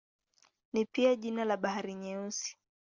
[0.73, 2.57] Ni pia jina la Bahari Nyeusi.